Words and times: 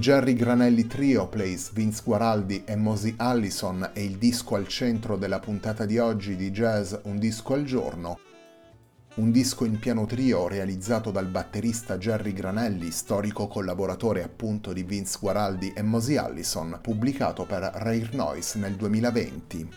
Jerry 0.00 0.32
Granelli 0.32 0.86
Trio 0.86 1.28
plays 1.28 1.72
Vince 1.74 2.00
Guaraldi 2.02 2.62
e 2.64 2.74
Mosey 2.74 3.12
Allison 3.18 3.90
e 3.92 4.02
il 4.02 4.16
disco 4.16 4.54
al 4.54 4.66
centro 4.66 5.18
della 5.18 5.40
puntata 5.40 5.84
di 5.84 5.98
oggi 5.98 6.36
di 6.36 6.50
Jazz 6.50 6.94
Un 7.02 7.18
disco 7.18 7.52
al 7.52 7.64
giorno. 7.64 8.18
Un 9.16 9.30
disco 9.30 9.66
in 9.66 9.78
piano 9.78 10.06
trio 10.06 10.48
realizzato 10.48 11.10
dal 11.10 11.26
batterista 11.26 11.98
Jerry 11.98 12.32
Granelli, 12.32 12.90
storico 12.90 13.46
collaboratore 13.46 14.22
appunto 14.22 14.72
di 14.72 14.84
Vince 14.84 15.18
Guaraldi 15.20 15.70
e 15.76 15.82
Mosey 15.82 16.16
Allison, 16.16 16.78
pubblicato 16.80 17.44
per 17.44 17.70
Rare 17.74 18.08
Noise 18.12 18.58
nel 18.58 18.76
2020. 18.76 19.68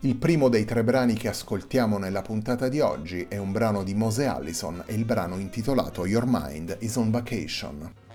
Il 0.00 0.16
primo 0.16 0.48
dei 0.48 0.64
tre 0.64 0.82
brani 0.82 1.12
che 1.12 1.28
ascoltiamo 1.28 1.98
nella 1.98 2.22
puntata 2.22 2.70
di 2.70 2.80
oggi 2.80 3.26
è 3.28 3.36
un 3.36 3.52
brano 3.52 3.82
di 3.82 3.92
Mose 3.92 4.24
Allison 4.24 4.82
e 4.86 4.94
il 4.94 5.04
brano 5.04 5.36
intitolato 5.36 6.06
Your 6.06 6.24
Mind 6.26 6.78
is 6.80 6.96
on 6.96 7.10
Vacation. 7.10 8.08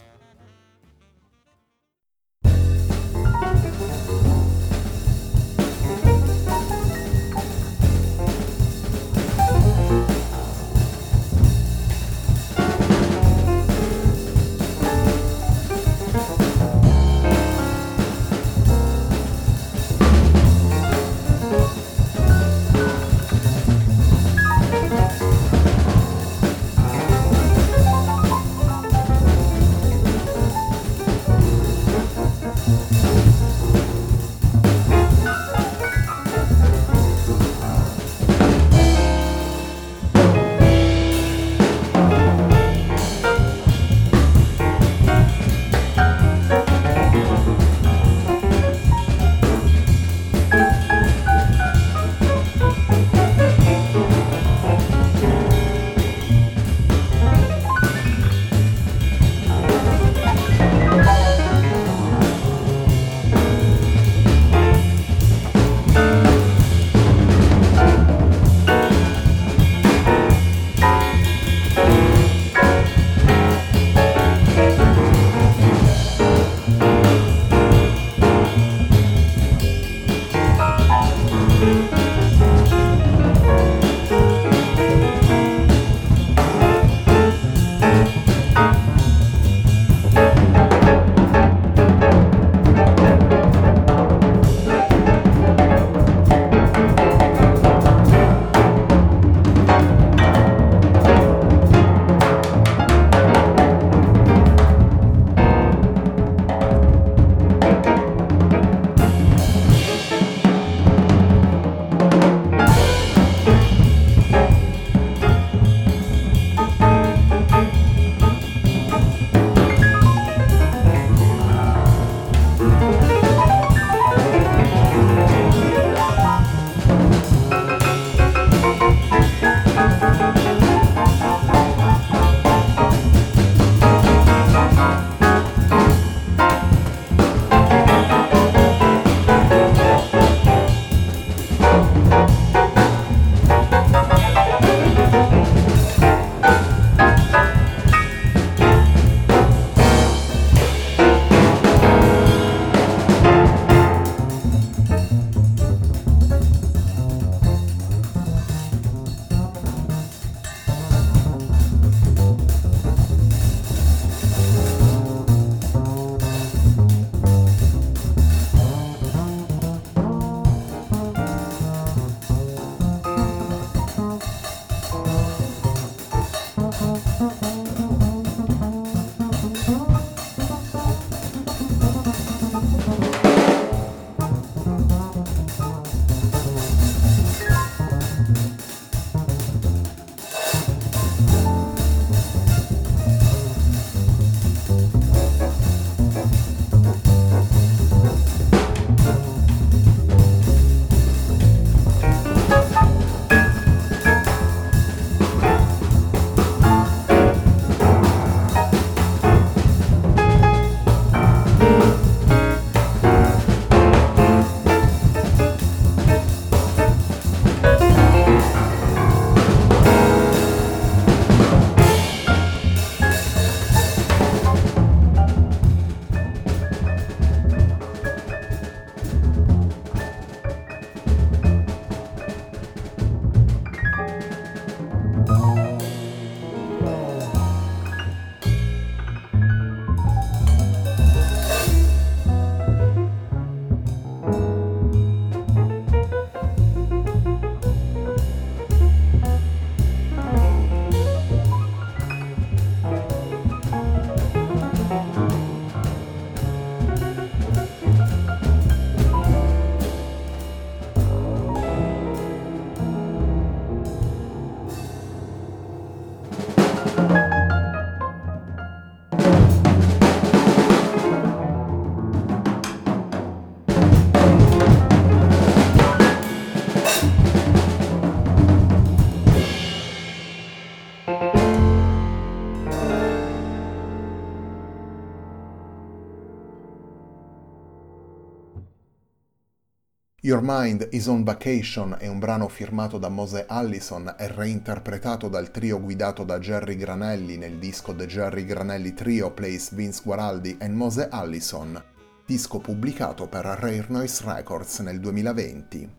Your 290.25 290.41
Mind 290.41 290.87
is 290.89 291.05
on 291.05 291.23
Vacation 291.23 291.97
è 291.99 292.07
un 292.07 292.17
brano 292.17 292.47
firmato 292.47 292.97
da 292.97 293.09
Mose 293.09 293.45
Allison 293.47 294.15
e 294.17 294.27
reinterpretato 294.27 295.27
dal 295.27 295.51
trio 295.51 295.79
guidato 295.79 296.23
da 296.23 296.39
Jerry 296.39 296.75
Granelli 296.75 297.37
nel 297.37 297.59
disco 297.59 297.93
The 297.93 298.07
Jerry 298.07 298.43
Granelli 298.43 298.95
Trio 298.95 299.29
Plays 299.29 299.75
Vince 299.75 300.01
Guaraldi 300.03 300.57
and 300.61 300.73
Mose 300.73 301.09
Allison, 301.09 301.79
disco 302.25 302.57
pubblicato 302.57 303.27
per 303.27 303.45
Rare 303.45 303.85
Noise 303.89 304.23
Records 304.25 304.79
nel 304.79 304.99
2020. 304.99 305.89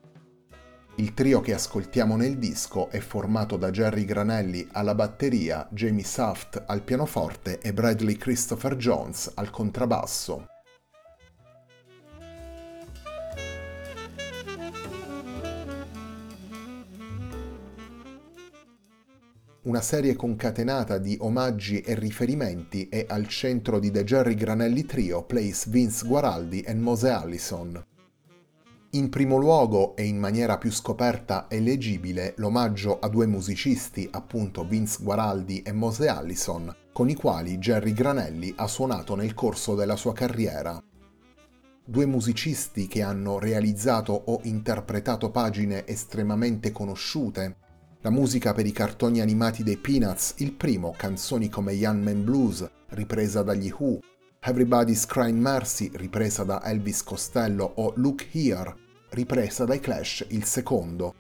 Il 0.96 1.14
trio 1.14 1.40
che 1.40 1.54
ascoltiamo 1.54 2.16
nel 2.16 2.36
disco 2.36 2.90
è 2.90 2.98
formato 2.98 3.56
da 3.56 3.70
Jerry 3.70 4.04
Granelli 4.04 4.66
alla 4.72 4.96
batteria, 4.96 5.68
Jamie 5.70 6.02
Saft 6.02 6.64
al 6.66 6.82
pianoforte 6.82 7.60
e 7.60 7.72
Bradley 7.72 8.16
Christopher 8.16 8.74
Jones 8.74 9.30
al 9.36 9.50
contrabbasso. 9.50 10.46
Una 19.66 19.80
serie 19.80 20.14
concatenata 20.14 20.98
di 20.98 21.16
omaggi 21.20 21.80
e 21.80 21.96
riferimenti 21.96 22.88
è 22.88 23.04
al 23.08 23.26
centro 23.26 23.80
di 23.80 23.90
The 23.90 24.04
Jerry 24.04 24.34
Granelli 24.34 24.84
Trio 24.84 25.24
Plays 25.24 25.68
Vince 25.68 26.06
Guaraldi 26.06 26.60
e 26.60 26.72
Mose 26.74 27.10
Allison. 27.10 27.84
In 28.90 29.08
primo 29.08 29.36
luogo 29.36 29.96
e 29.96 30.04
in 30.04 30.18
maniera 30.18 30.56
più 30.56 30.70
scoperta 30.70 31.48
e 31.48 31.58
leggibile 31.58 32.34
l'omaggio 32.36 33.00
a 33.00 33.08
due 33.08 33.26
musicisti, 33.26 34.08
appunto 34.08 34.64
Vince 34.64 35.02
Guaraldi 35.02 35.62
e 35.62 35.72
Mose 35.72 36.06
Allison, 36.06 36.72
con 36.92 37.08
i 37.08 37.16
quali 37.16 37.58
Jerry 37.58 37.92
Granelli 37.92 38.54
ha 38.56 38.68
suonato 38.68 39.16
nel 39.16 39.34
corso 39.34 39.74
della 39.74 39.96
sua 39.96 40.12
carriera. 40.12 40.80
Due 41.84 42.06
musicisti 42.06 42.86
che 42.86 43.02
hanno 43.02 43.40
realizzato 43.40 44.12
o 44.12 44.38
interpretato 44.44 45.32
pagine 45.32 45.84
estremamente 45.88 46.70
conosciute, 46.70 47.64
la 48.06 48.12
musica 48.12 48.54
per 48.54 48.66
i 48.66 48.70
cartoni 48.70 49.20
animati 49.20 49.64
dei 49.64 49.78
Peanuts, 49.78 50.34
il 50.36 50.52
primo, 50.52 50.94
canzoni 50.96 51.48
come 51.48 51.72
Young 51.72 52.04
Man 52.04 52.22
Blues, 52.22 52.64
ripresa 52.90 53.42
dagli 53.42 53.74
Who, 53.76 53.98
Everybody's 54.38 55.06
Crying 55.06 55.40
Mercy, 55.40 55.90
ripresa 55.92 56.44
da 56.44 56.62
Elvis 56.62 57.02
Costello, 57.02 57.64
o 57.64 57.94
Look 57.96 58.28
Here, 58.30 58.72
ripresa 59.08 59.64
dai 59.64 59.80
Clash, 59.80 60.24
il 60.28 60.44
secondo. 60.44 61.14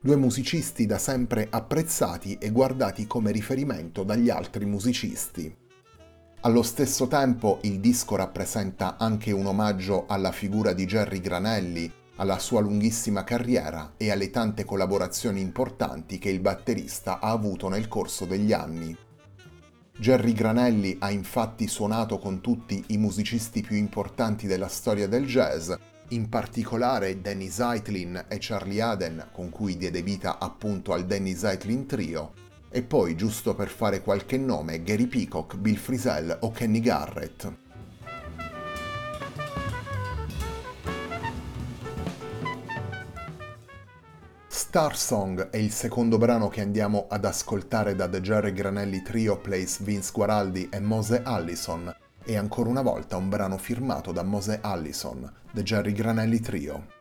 Due 0.00 0.16
musicisti 0.16 0.86
da 0.86 0.96
sempre 0.96 1.46
apprezzati 1.50 2.38
e 2.40 2.50
guardati 2.50 3.06
come 3.06 3.30
riferimento 3.30 4.02
dagli 4.02 4.30
altri 4.30 4.64
musicisti. 4.64 5.54
Allo 6.40 6.62
stesso 6.62 7.08
tempo 7.08 7.58
il 7.64 7.78
disco 7.78 8.16
rappresenta 8.16 8.96
anche 8.96 9.32
un 9.32 9.44
omaggio 9.44 10.06
alla 10.06 10.32
figura 10.32 10.72
di 10.72 10.86
Jerry 10.86 11.20
Granelli, 11.20 11.92
alla 12.20 12.38
sua 12.38 12.60
lunghissima 12.60 13.24
carriera 13.24 13.94
e 13.96 14.10
alle 14.10 14.30
tante 14.30 14.64
collaborazioni 14.64 15.40
importanti 15.40 16.18
che 16.18 16.28
il 16.28 16.40
batterista 16.40 17.18
ha 17.18 17.30
avuto 17.30 17.70
nel 17.70 17.88
corso 17.88 18.26
degli 18.26 18.52
anni. 18.52 18.94
Jerry 19.98 20.32
Granelli 20.32 20.96
ha 21.00 21.10
infatti 21.10 21.66
suonato 21.66 22.18
con 22.18 22.42
tutti 22.42 22.84
i 22.88 22.98
musicisti 22.98 23.62
più 23.62 23.76
importanti 23.76 24.46
della 24.46 24.68
storia 24.68 25.08
del 25.08 25.26
jazz, 25.26 25.72
in 26.08 26.28
particolare 26.28 27.22
Danny 27.22 27.48
Zeitlin 27.48 28.26
e 28.28 28.36
Charlie 28.38 28.82
Aden, 28.82 29.28
con 29.32 29.48
cui 29.48 29.78
diede 29.78 30.02
vita 30.02 30.38
appunto 30.38 30.92
al 30.92 31.06
Danny 31.06 31.34
Zeitlin 31.34 31.86
Trio, 31.86 32.32
e 32.68 32.82
poi, 32.82 33.16
giusto 33.16 33.54
per 33.54 33.68
fare 33.68 34.02
qualche 34.02 34.36
nome, 34.36 34.82
Gary 34.82 35.06
Peacock, 35.06 35.56
Bill 35.56 35.76
Frisell 35.76 36.36
o 36.42 36.50
Kenny 36.50 36.80
Garrett. 36.80 37.69
Star 44.62 44.94
Song 44.94 45.48
è 45.48 45.56
il 45.56 45.70
secondo 45.70 46.18
brano 46.18 46.48
che 46.48 46.60
andiamo 46.60 47.06
ad 47.08 47.24
ascoltare 47.24 47.94
da 47.94 48.06
The 48.06 48.20
Jerry 48.20 48.52
Granelli 48.52 49.00
Trio 49.00 49.38
Plays 49.38 49.82
Vince 49.82 50.10
Guaraldi 50.12 50.68
e 50.70 50.78
Mose 50.80 51.22
Allison 51.24 51.92
e 52.22 52.36
ancora 52.36 52.68
una 52.68 52.82
volta 52.82 53.16
un 53.16 53.30
brano 53.30 53.56
firmato 53.56 54.12
da 54.12 54.22
Mose 54.22 54.58
Allison, 54.60 55.32
The 55.50 55.62
Jerry 55.62 55.92
Granelli 55.92 56.40
Trio. 56.40 56.99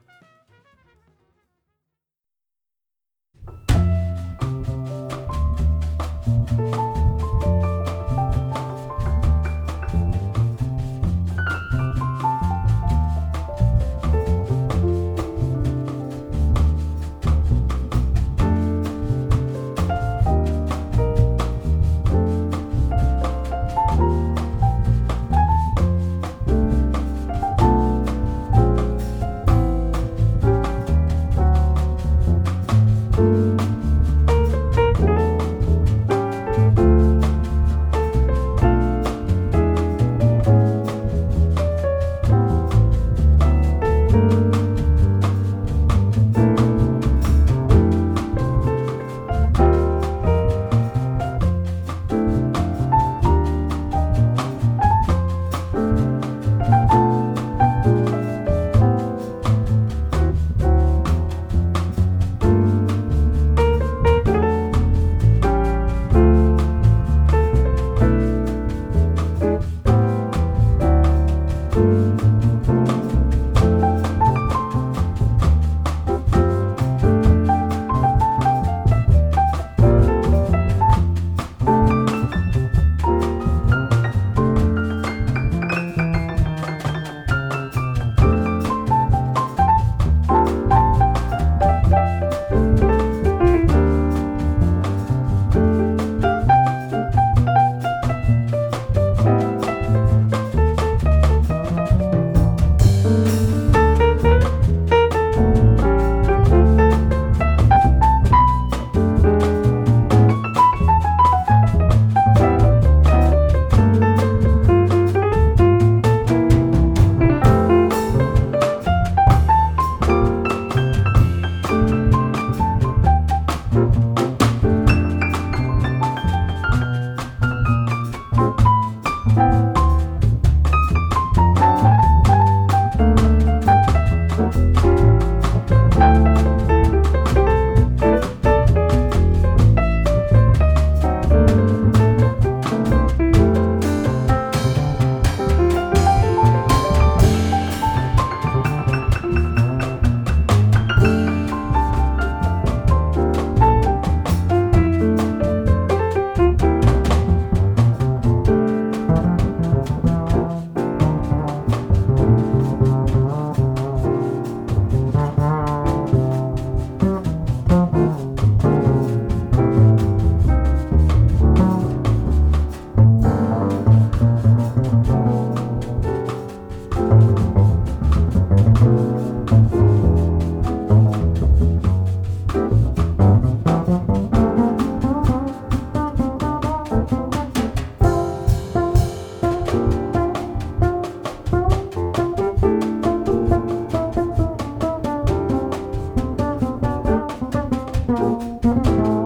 Música 198.10 199.19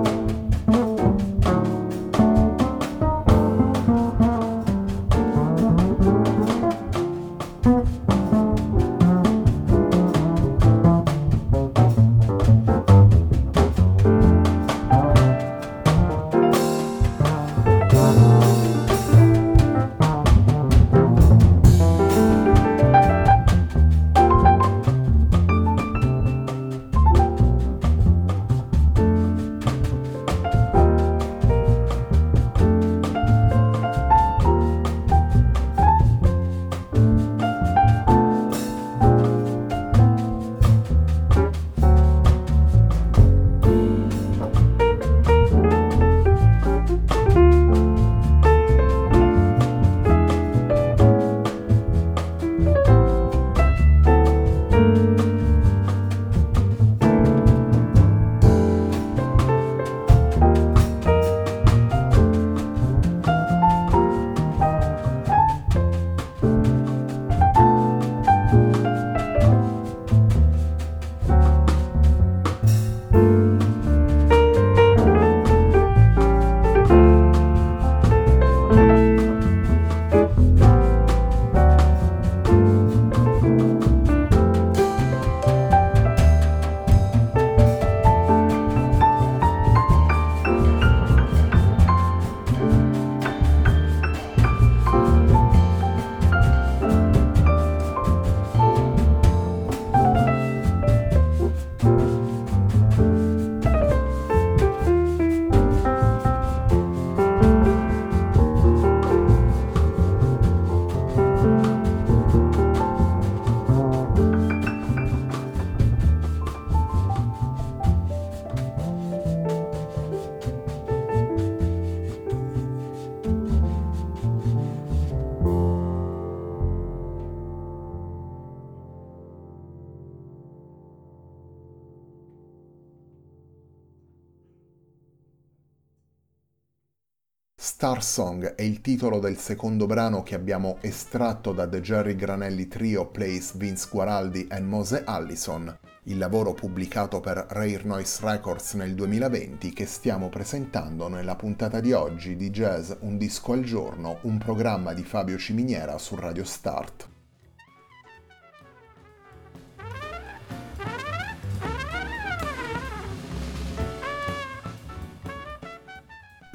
Star 137.83 138.01
Song 138.01 138.55
è 138.55 138.61
il 138.61 138.79
titolo 138.79 139.19
del 139.19 139.37
secondo 139.37 139.87
brano 139.87 140.23
che 140.23 140.35
abbiamo 140.35 140.77
estratto 140.79 141.51
da 141.51 141.67
The 141.67 141.81
Jerry 141.81 142.15
Granelli 142.15 142.69
Trio 142.69 143.07
Plays 143.07 143.57
Vince 143.57 143.89
Guaraldi 143.91 144.47
e 144.47 144.61
Mose 144.61 145.03
Allison, 145.03 145.79
il 146.03 146.17
lavoro 146.17 146.53
pubblicato 146.53 147.19
per 147.19 147.45
Rare 147.49 147.81
Noise 147.83 148.19
Records 148.23 148.75
nel 148.75 148.95
2020 148.95 149.73
che 149.73 149.85
stiamo 149.85 150.29
presentando 150.29 151.09
nella 151.09 151.35
puntata 151.35 151.81
di 151.81 151.91
oggi 151.91 152.37
di 152.37 152.51
Jazz 152.51 152.93
Un 153.01 153.17
disco 153.17 153.51
al 153.51 153.63
giorno, 153.63 154.19
un 154.21 154.37
programma 154.37 154.93
di 154.93 155.03
Fabio 155.03 155.37
Ciminiera 155.37 155.97
su 155.97 156.15
Radio 156.15 156.45
Start. 156.45 157.11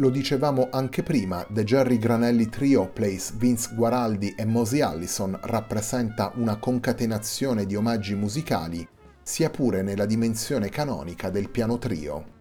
Lo 0.01 0.11
dicevamo 0.11 0.69
anche 0.71 1.03
prima, 1.03 1.45
The 1.51 1.65
Jerry 1.65 1.99
Granelli 1.99 2.49
Trio 2.49 2.89
Plays 2.89 3.35
Vince 3.37 3.75
Guaraldi 3.75 4.33
e 4.37 4.45
Mosey 4.45 4.81
Allison 4.81 5.37
rappresenta 5.43 6.31
una 6.37 6.57
concatenazione 6.57 7.67
di 7.67 7.75
omaggi 7.75 8.15
musicali, 8.15 8.87
sia 9.25 9.51
pure 9.51 9.83
nella 9.83 10.07
dimensione 10.07 10.69
canonica 10.69 11.31
del 11.31 11.51
piano 11.51 11.79
trio. 11.79 12.37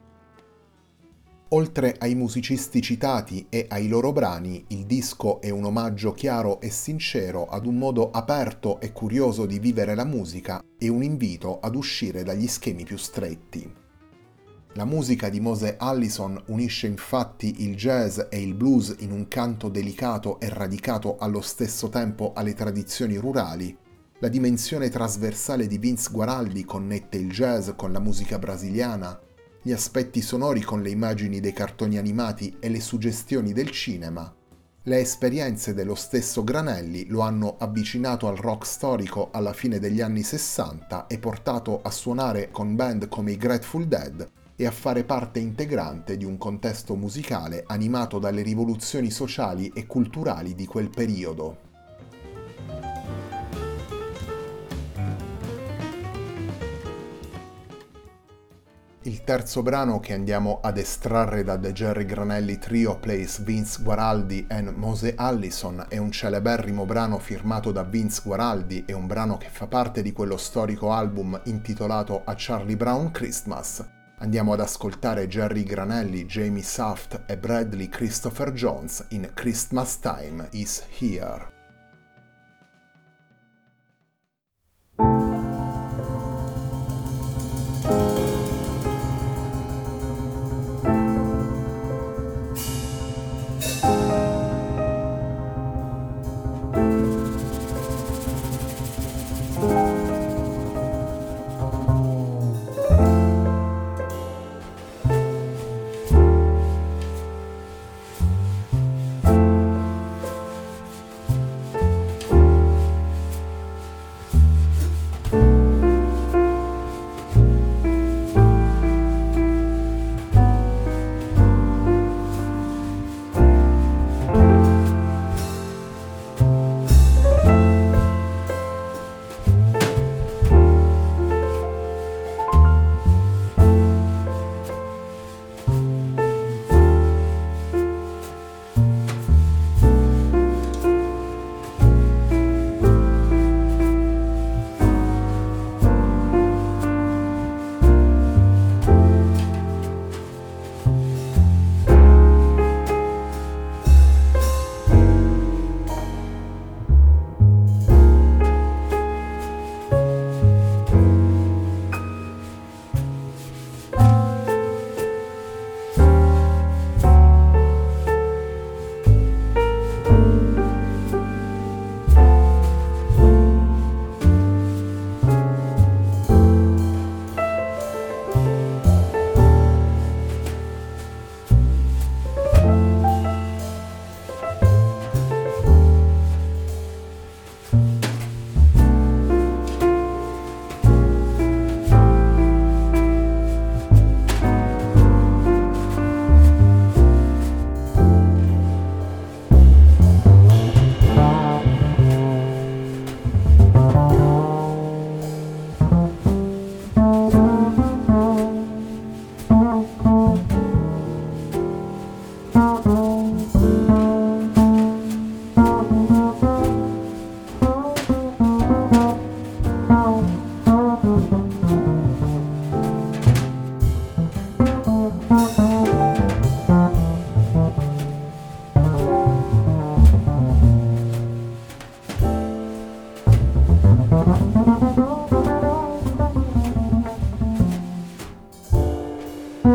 Oltre 1.50 1.96
ai 1.98 2.14
musicisti 2.14 2.80
citati 2.80 3.48
e 3.50 3.66
ai 3.70 3.88
loro 3.88 4.12
brani, 4.12 4.64
il 4.68 4.86
disco 4.86 5.42
è 5.42 5.50
un 5.50 5.64
omaggio 5.64 6.12
chiaro 6.12 6.62
e 6.62 6.70
sincero 6.70 7.48
ad 7.48 7.66
un 7.66 7.80
modo 7.80 8.12
aperto 8.12 8.80
e 8.80 8.92
curioso 8.92 9.48
di 9.48 9.58
vivere 9.58 9.96
la 9.96 10.06
musica 10.06 10.62
e 10.78 10.90
un 10.90 11.02
invito 11.02 11.60
ad 11.60 11.74
uscire 11.74 12.22
dagli 12.22 12.46
schemi 12.46 12.84
più 12.84 12.98
stretti. 12.98 13.86
La 14.78 14.86
musica 14.86 15.30
di 15.30 15.40
Mose 15.40 15.76
Allison 15.80 16.40
unisce 16.50 16.86
infatti 16.86 17.64
il 17.64 17.76
jazz 17.76 18.20
e 18.30 18.40
il 18.40 18.54
blues 18.54 18.98
in 19.00 19.12
un 19.12 19.28
canto 19.28 19.70
delicato 19.70 20.40
e 20.40 20.50
radicato 20.50 21.18
allo 21.18 21.42
stesso 21.42 21.90
tempo 21.90 22.34
alle 22.36 22.54
tradizioni 22.54 23.16
rurali. 23.16 23.76
La 24.20 24.28
dimensione 24.28 24.90
trasversale 24.90 25.66
di 25.66 25.80
Vince 25.80 26.12
Guaraldi 26.12 26.64
connette 26.64 27.18
il 27.18 27.32
jazz 27.32 27.72
con 27.76 27.92
la 27.92 27.98
musica 27.98 28.38
brasiliana, 28.38 29.20
gli 29.64 29.72
aspetti 29.72 30.22
sonori 30.22 30.62
con 30.62 30.84
le 30.84 30.92
immagini 30.92 31.40
dei 31.40 31.54
cartoni 31.54 31.98
animati 31.98 32.58
e 32.60 32.70
le 32.70 32.80
suggestioni 32.80 33.54
del 33.54 33.72
cinema. 33.72 34.32
Le 34.84 35.00
esperienze 35.00 35.74
dello 35.74 35.96
stesso 35.96 36.44
Granelli 36.44 37.08
lo 37.08 37.22
hanno 37.22 37.56
avvicinato 37.58 38.28
al 38.28 38.38
rock 38.38 38.64
storico 38.68 39.30
alla 39.32 39.54
fine 39.54 39.80
degli 39.80 40.02
anni 40.02 40.22
60 40.22 41.08
e 41.08 41.18
portato 41.18 41.82
a 41.82 41.90
suonare 41.90 42.52
con 42.52 42.76
band 42.76 43.08
come 43.08 43.32
i 43.32 43.38
Grateful 43.38 43.88
Dead 43.88 44.30
e 44.60 44.66
a 44.66 44.72
fare 44.72 45.04
parte 45.04 45.40
integrante 45.40 46.18
di 46.18 46.26
un 46.26 46.38
contesto 46.38 46.96
musicale 46.96 47.64
animato 47.68 48.18
dalle 48.18 48.42
rivoluzioni 48.42 49.12
sociali 49.12 49.72
e 49.74 49.86
culturali 49.86 50.56
di 50.56 50.66
quel 50.66 50.90
periodo. 50.90 51.66
Il 59.08 59.24
terzo 59.24 59.62
brano 59.62 60.02
che 60.02 60.14
andiamo 60.14 60.60
ad 60.62 60.78
estrarre 60.78 61.42
da 61.42 61.58
The 61.58 61.72
Jerry 61.72 62.04
Granelli 62.04 62.58
Trio 62.58 63.00
Plays 63.00 63.42
Vince 63.42 63.82
Guaraldi 63.82 64.46
and 64.50 64.74
Mose 64.76 65.14
Allison 65.16 65.86
è 65.88 65.98
un 65.98 66.12
celeberrimo 66.12 66.86
brano 66.86 67.18
firmato 67.18 67.72
da 67.72 67.84
Vince 67.84 68.22
Guaraldi 68.26 68.84
e 68.86 68.92
un 68.92 69.08
brano 69.08 69.38
che 69.38 69.48
fa 69.50 69.68
parte 69.68 70.02
di 70.02 70.12
quello 70.12 70.36
storico 70.36 70.92
album 70.92 71.40
intitolato 71.46 72.24
A 72.26 72.34
Charlie 72.36 72.76
Brown 72.76 73.12
Christmas, 73.12 73.97
Andiamo 74.20 74.54
ad 74.54 74.62
ascoltare 74.62 75.28
Jerry 75.28 75.62
Granelli, 75.62 76.26
Jamie 76.26 76.64
Saft 76.64 77.26
e 77.28 77.38
Bradley 77.38 77.88
Christopher 77.88 78.52
Jones 78.52 79.06
in 79.10 79.30
Christmas 79.36 80.00
Time 80.00 80.48
is 80.54 80.84
Here. 80.98 81.57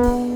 Bye. 0.02 0.31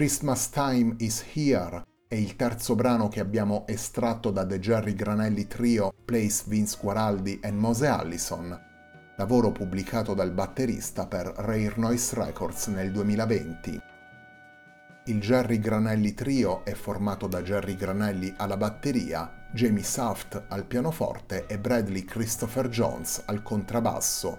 Christmas 0.00 0.48
Time 0.48 0.94
is 0.96 1.22
Here 1.34 1.84
è 2.08 2.14
il 2.14 2.34
terzo 2.34 2.74
brano 2.74 3.08
che 3.08 3.20
abbiamo 3.20 3.66
estratto 3.66 4.30
da 4.30 4.46
The 4.46 4.58
Jerry 4.58 4.94
Granelli 4.94 5.46
Trio 5.46 5.92
Plays 6.06 6.46
Vince 6.46 6.78
Guaraldi 6.80 7.38
e 7.38 7.50
Mose 7.50 7.86
Allison, 7.86 8.58
lavoro 9.18 9.52
pubblicato 9.52 10.14
dal 10.14 10.32
batterista 10.32 11.06
per 11.06 11.26
Rare 11.26 11.74
Noise 11.76 12.14
Records 12.14 12.68
nel 12.68 12.90
2020. 12.92 13.80
Il 15.04 15.20
Jerry 15.20 15.58
Granelli 15.58 16.14
Trio 16.14 16.64
è 16.64 16.72
formato 16.72 17.26
da 17.26 17.42
Jerry 17.42 17.74
Granelli 17.74 18.32
alla 18.38 18.56
batteria, 18.56 19.48
Jamie 19.52 19.82
Saft 19.82 20.44
al 20.48 20.64
pianoforte 20.64 21.44
e 21.44 21.58
Bradley 21.58 22.04
Christopher 22.04 22.70
Jones 22.70 23.22
al 23.26 23.42
contrabbasso. 23.42 24.38